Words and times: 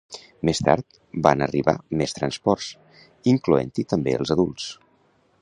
Més 0.47 0.61
tard, 0.67 0.95
van 1.27 1.43
arribar 1.47 1.75
més 2.01 2.17
transports, 2.21 2.71
incloent-hi 3.35 3.87
també 3.95 4.17
els 4.23 4.35
adults. 4.39 4.73